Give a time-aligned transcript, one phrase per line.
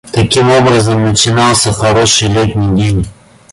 [0.13, 3.07] Таким образом начинался хороший летний день.